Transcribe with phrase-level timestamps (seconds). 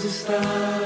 [0.00, 0.40] Deus está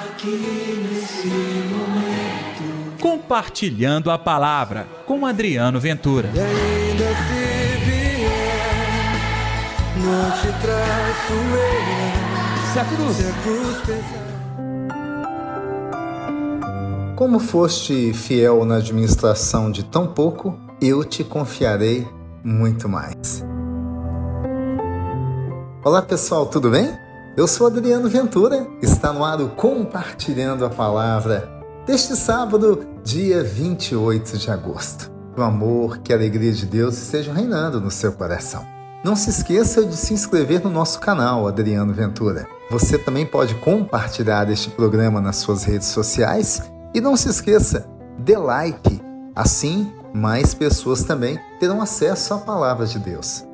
[0.08, 3.00] aqui nesse momento.
[3.00, 6.28] Compartilhando a palavra com Adriano Ventura.
[6.34, 9.12] E ainda se vier,
[9.98, 12.72] não te traço eu.
[12.72, 13.16] Se a cruz.
[13.16, 14.24] Se a cruz pesar.
[17.14, 22.04] Como foste fiel na administração de tão pouco, eu te confiarei
[22.42, 23.44] muito mais.
[25.84, 27.03] Olá pessoal, tudo bem?
[27.36, 31.50] Eu sou Adriano Ventura, está no ar o Compartilhando a Palavra
[31.84, 35.10] deste sábado, dia 28 de agosto.
[35.34, 38.64] Que o amor, que a alegria de Deus estejam reinando no seu coração.
[39.04, 42.46] Não se esqueça de se inscrever no nosso canal Adriano Ventura.
[42.70, 46.62] Você também pode compartilhar este programa nas suas redes sociais
[46.94, 47.84] e não se esqueça,
[48.16, 49.02] dê like.
[49.34, 53.44] Assim, mais pessoas também terão acesso à palavra de Deus.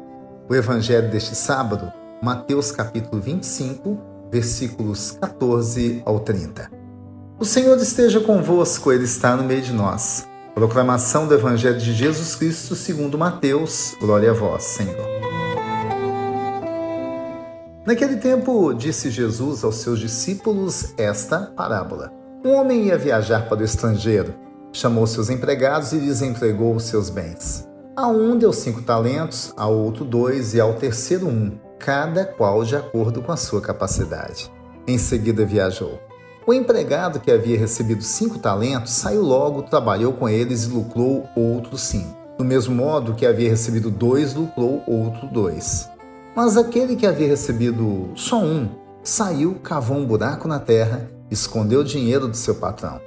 [0.50, 1.90] O evangelho deste sábado,
[2.22, 3.98] Mateus capítulo 25,
[4.30, 6.70] versículos 14 ao 30.
[7.38, 10.28] O Senhor esteja convosco, ele está no meio de nós.
[10.54, 13.96] Proclamação do evangelho de Jesus Cristo, segundo Mateus.
[13.98, 15.08] Glória a vós, Senhor.
[17.86, 22.12] Naquele tempo, disse Jesus aos seus discípulos esta parábola.
[22.44, 24.34] Um homem ia viajar para o estrangeiro.
[24.74, 27.66] Chamou seus empregados e lhes entregou os seus bens.
[27.96, 32.76] A um deu cinco talentos, ao outro dois e ao terceiro um, cada qual de
[32.76, 34.52] acordo com a sua capacidade.
[34.86, 35.98] Em seguida viajou.
[36.46, 41.80] O empregado que havia recebido cinco talentos saiu logo, trabalhou com eles e lucrou outros
[41.80, 42.16] cinco.
[42.38, 45.88] Do mesmo modo que havia recebido dois, lucrou outro dois.
[46.36, 48.68] Mas aquele que havia recebido só um
[49.02, 53.00] saiu, cavou um buraco na terra escondeu o dinheiro do seu patrão.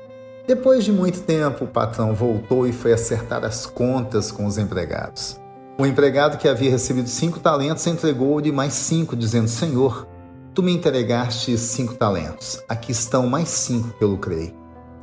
[0.47, 5.39] Depois de muito tempo, o patrão voltou e foi acertar as contas com os empregados.
[5.77, 10.07] O empregado que havia recebido cinco talentos entregou-lhe mais cinco, dizendo: Senhor,
[10.53, 14.53] tu me entregaste cinco talentos, aqui estão mais cinco que eu lucrei.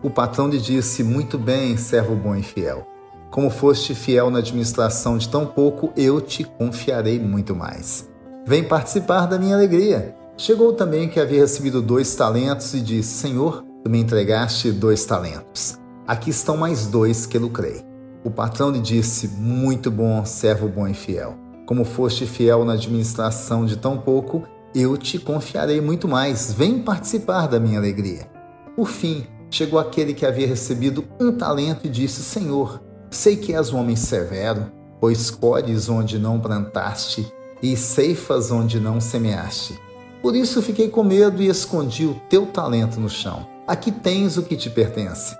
[0.00, 2.86] O patrão lhe disse: Muito bem, servo bom e fiel.
[3.32, 8.08] Como foste fiel na administração de tão pouco, eu te confiarei muito mais.
[8.46, 10.14] Vem participar da minha alegria.
[10.36, 15.78] Chegou também que havia recebido dois talentos e disse: Senhor, tu me entregaste dois talentos.
[16.06, 17.89] Aqui estão mais dois que lucrei.
[18.22, 21.36] O patrão lhe disse: Muito bom, servo bom e fiel.
[21.66, 24.42] Como foste fiel na administração de tão pouco,
[24.74, 26.52] eu te confiarei muito mais.
[26.52, 28.28] Vem participar da minha alegria.
[28.76, 33.72] Por fim, chegou aquele que havia recebido um talento e disse: Senhor, sei que és
[33.72, 34.70] um homem severo,
[35.00, 37.32] pois colhes onde não plantaste
[37.62, 39.78] e ceifas onde não semeaste.
[40.22, 43.46] Por isso fiquei com medo e escondi o teu talento no chão.
[43.66, 45.34] Aqui tens o que te pertence.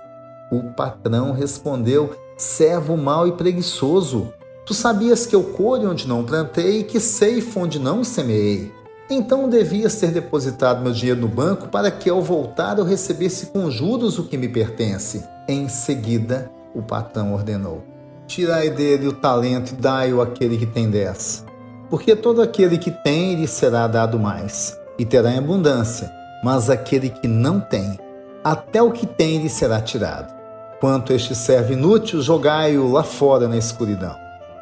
[0.51, 2.11] O patrão respondeu:
[2.41, 4.33] Servo mau e preguiçoso.
[4.65, 8.71] Tu sabias que eu colho onde não plantei e que ceifo onde não semeei.
[9.09, 13.69] Então devias ter depositado meu dinheiro no banco para que ao voltar eu recebesse com
[13.69, 15.23] juros o que me pertence.
[15.47, 17.83] Em seguida, o patrão ordenou:
[18.25, 21.45] Tirai dele o talento e dai-o àquele que tem dez
[21.91, 26.09] porque todo aquele que tem lhe será dado mais, e terá em abundância,
[26.41, 27.99] mas aquele que não tem,
[28.41, 30.40] até o que tem lhe será tirado.
[30.81, 34.15] Quanto este servo inútil, jogai-o lá fora na escuridão.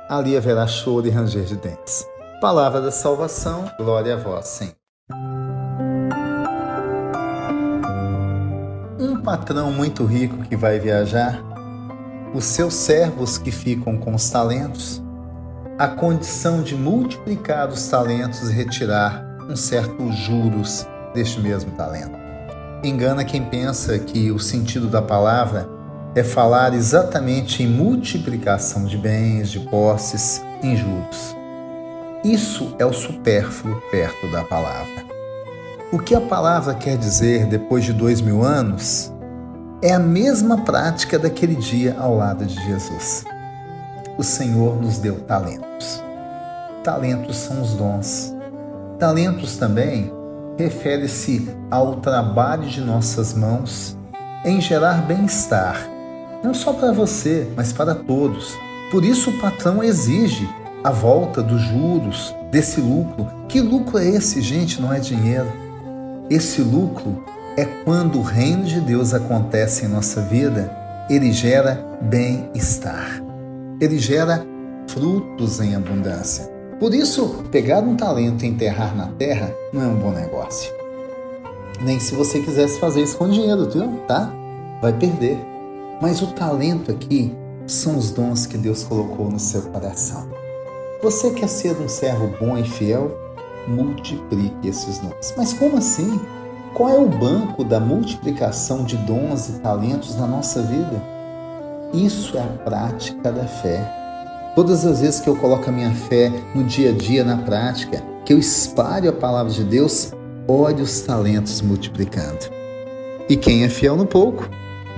[0.09, 2.05] Ali haverá choro e ranger de dentes.
[2.41, 4.75] Palavra da salvação, glória a vós, Senhor.
[8.99, 11.41] Um patrão muito rico que vai viajar,
[12.35, 15.01] os seus servos que ficam com os talentos,
[15.77, 22.19] a condição de multiplicar os talentos e retirar um certo juros deste mesmo talento.
[22.83, 25.78] Engana quem pensa que o sentido da palavra
[26.15, 31.35] é falar exatamente em multiplicação de bens, de posses, em juros.
[32.23, 35.05] Isso é o supérfluo perto da palavra.
[35.91, 39.11] O que a palavra quer dizer depois de dois mil anos
[39.81, 43.25] é a mesma prática daquele dia ao lado de Jesus
[44.19, 46.03] o Senhor nos deu talentos.
[46.83, 48.35] Talentos são os dons.
[48.99, 50.11] Talentos também
[50.57, 53.97] refere-se ao trabalho de nossas mãos
[54.43, 55.89] em gerar bem-estar,
[56.43, 58.57] não só para você, mas para todos.
[58.91, 60.49] Por isso o patrão exige
[60.83, 63.27] a volta dos juros, desse lucro.
[63.47, 64.81] Que lucro é esse, gente?
[64.81, 65.51] Não é dinheiro.
[66.29, 67.23] Esse lucro
[67.57, 70.71] é quando o reino de Deus acontece em nossa vida,
[71.09, 73.29] ele gera bem-estar
[73.79, 74.45] ele gera
[74.87, 76.49] frutos em abundância.
[76.79, 80.71] Por isso, pegar um talento e enterrar na terra não é um bom negócio.
[81.81, 83.99] Nem se você quisesse fazer isso com dinheiro, viu?
[84.07, 84.31] Tá?
[84.81, 85.37] Vai perder.
[86.01, 87.35] Mas o talento aqui
[87.67, 90.29] são os dons que Deus colocou no seu coração.
[91.03, 93.17] Você quer ser um servo bom e fiel?
[93.67, 95.33] Multiplique esses dons.
[95.35, 96.19] Mas como assim?
[96.73, 101.01] Qual é o banco da multiplicação de dons e talentos na nossa vida?
[101.93, 103.99] Isso é a prática da fé.
[104.55, 108.03] Todas as vezes que eu coloco a minha fé no dia a dia, na prática,
[108.23, 110.13] que eu espalho a palavra de Deus,
[110.47, 112.45] olhe os talentos multiplicando.
[113.27, 114.49] E quem é fiel no pouco,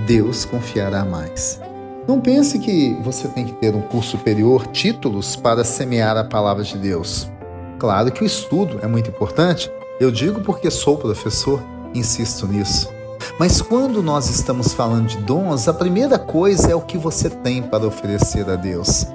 [0.05, 1.59] Deus confiará mais.
[2.07, 6.63] Não pense que você tem que ter um curso superior, títulos para semear a palavra
[6.63, 7.29] de Deus.
[7.77, 11.61] Claro que o estudo é muito importante, eu digo porque sou professor,
[11.93, 12.89] insisto nisso.
[13.39, 17.61] Mas quando nós estamos falando de dons, a primeira coisa é o que você tem
[17.61, 19.05] para oferecer a Deus.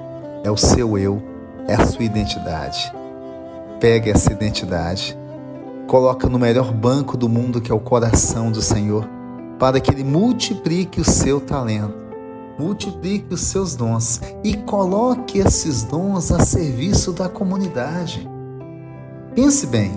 [0.43, 1.21] É o seu eu,
[1.67, 2.91] é a sua identidade.
[3.79, 5.17] Pegue essa identidade,
[5.87, 9.07] coloca no melhor banco do mundo que é o coração do Senhor,
[9.59, 11.95] para que ele multiplique o seu talento,
[12.57, 18.27] multiplique os seus dons e coloque esses dons a serviço da comunidade.
[19.35, 19.91] Pense bem,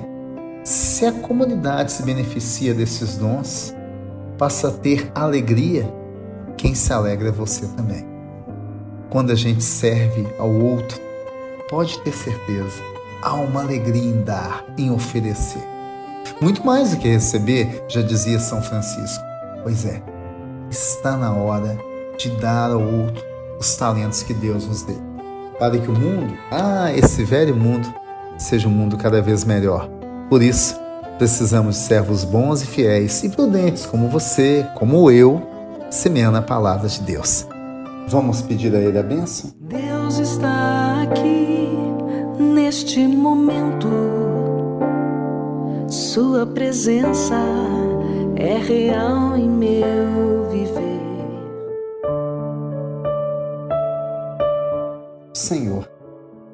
[0.64, 3.74] se a comunidade se beneficia desses dons,
[4.36, 5.92] passa a ter alegria,
[6.56, 8.06] quem se alegra é você também.
[9.08, 11.00] Quando a gente serve ao outro,
[11.68, 12.82] pode ter certeza,
[13.22, 15.62] há uma alegria em dar, em oferecer.
[16.40, 19.29] Muito mais do que receber, já dizia São Francisco.
[19.62, 20.02] Pois é,
[20.70, 21.78] está na hora
[22.18, 23.22] de dar ao outro
[23.58, 25.00] os talentos que Deus nos deu,
[25.58, 27.92] para que o mundo, ah, esse velho mundo,
[28.38, 29.88] seja um mundo cada vez melhor.
[30.28, 30.80] Por isso,
[31.20, 35.46] Precisamos de servos bons e fiéis e prudentes como você, como eu,
[35.90, 37.46] semeando a palavra de Deus.
[38.08, 39.50] Vamos pedir a Ele a bênção?
[39.60, 41.68] Deus está aqui
[42.38, 43.86] neste momento.
[45.88, 47.36] Sua presença
[48.40, 50.98] é real em meu viver.
[55.34, 55.86] Senhor,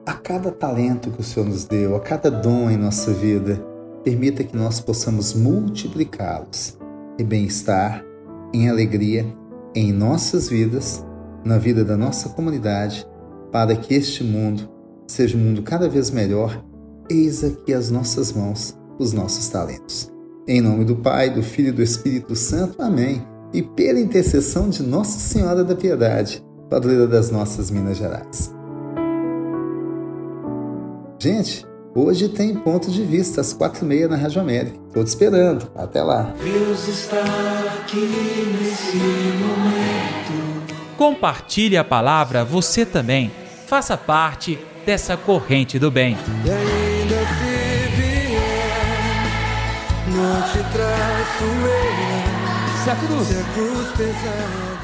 [0.04, 3.64] a cada talento que o Senhor nos deu, a cada dom em nossa vida,
[4.02, 6.76] permita que nós possamos multiplicá-los
[7.20, 8.04] em bem-estar,
[8.52, 9.24] em alegria,
[9.72, 11.06] em nossas vidas,
[11.44, 13.06] na vida da nossa comunidade,
[13.52, 14.68] para que este mundo
[15.06, 16.64] seja um mundo cada vez melhor.
[17.08, 20.15] Eis aqui as nossas mãos, os nossos talentos.
[20.48, 22.80] Em nome do Pai, do Filho e do Espírito Santo.
[22.80, 23.26] Amém.
[23.52, 28.54] E pela intercessão de Nossa Senhora da Piedade, padroeira das nossas Minas Gerais.
[31.18, 31.66] Gente,
[31.98, 34.76] Hoje tem ponto de vista, às quatro e meia na Rádio América.
[34.86, 35.66] Estou te esperando.
[35.74, 36.34] Até lá.
[36.44, 37.24] Deus está
[37.74, 37.96] aqui
[38.52, 40.76] nesse momento.
[40.98, 43.32] Compartilhe a palavra você também.
[43.66, 46.18] Faça parte dessa corrente do bem.
[50.16, 50.56] Não te.
[52.84, 54.75] Se a cruz Se a cruz pesar.